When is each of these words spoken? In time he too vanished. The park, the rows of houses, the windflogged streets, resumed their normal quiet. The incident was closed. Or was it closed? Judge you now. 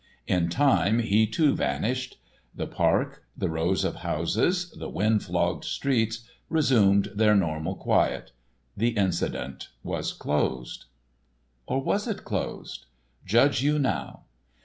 In 0.25 0.49
time 0.49 0.97
he 0.97 1.27
too 1.27 1.55
vanished. 1.55 2.19
The 2.55 2.65
park, 2.65 3.21
the 3.37 3.51
rows 3.51 3.83
of 3.83 3.97
houses, 3.97 4.71
the 4.71 4.89
windflogged 4.89 5.63
streets, 5.63 6.27
resumed 6.49 7.11
their 7.13 7.35
normal 7.35 7.75
quiet. 7.75 8.31
The 8.75 8.97
incident 8.97 9.67
was 9.83 10.11
closed. 10.11 10.85
Or 11.67 11.83
was 11.83 12.07
it 12.07 12.23
closed? 12.23 12.87
Judge 13.27 13.61
you 13.61 13.77
now. 13.77 14.23